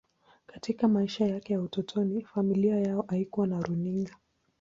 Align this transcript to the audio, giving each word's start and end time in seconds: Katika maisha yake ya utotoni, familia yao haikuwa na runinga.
Katika 0.45 0.87
maisha 0.87 1.25
yake 1.25 1.53
ya 1.53 1.61
utotoni, 1.61 2.21
familia 2.25 2.79
yao 2.79 3.05
haikuwa 3.09 3.47
na 3.47 3.59
runinga. 3.61 4.17